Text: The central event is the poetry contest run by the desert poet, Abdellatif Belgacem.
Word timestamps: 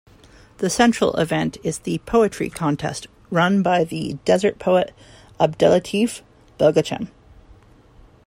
The 0.57 0.71
central 0.71 1.15
event 1.17 1.57
is 1.63 1.77
the 1.77 1.99
poetry 2.07 2.49
contest 2.49 3.05
run 3.29 3.61
by 3.61 3.83
the 3.83 4.13
desert 4.25 4.57
poet, 4.57 4.95
Abdellatif 5.39 6.21
Belgacem. 6.59 7.09